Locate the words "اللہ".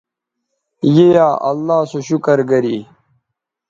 1.49-1.79